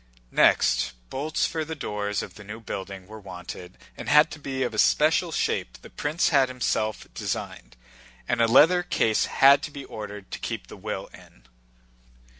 Next, 0.31 0.93
bolts 1.11 1.45
for 1.45 1.63
the 1.63 1.75
doors 1.75 2.23
of 2.23 2.33
the 2.33 2.43
new 2.43 2.59
building 2.59 3.05
were 3.05 3.19
wanted 3.19 3.77
and 3.95 4.09
had 4.09 4.31
to 4.31 4.39
be 4.39 4.63
of 4.63 4.73
a 4.73 4.79
special 4.79 5.31
shape 5.31 5.77
the 5.83 5.91
prince 5.91 6.29
had 6.29 6.49
himself 6.49 7.05
designed, 7.13 7.75
and 8.27 8.41
a 8.41 8.47
leather 8.47 8.81
case 8.81 9.25
had 9.25 9.61
to 9.61 9.69
be 9.69 9.85
ordered 9.85 10.31
to 10.31 10.39
keep 10.39 10.65
the 10.65 10.75
"will" 10.75 11.05
in. 11.13 11.43